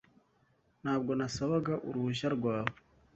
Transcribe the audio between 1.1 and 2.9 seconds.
nasabaga uruhushya rwawe.